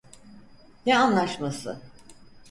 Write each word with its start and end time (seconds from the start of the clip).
Ne 0.85 0.97
anlaşması? 0.97 1.81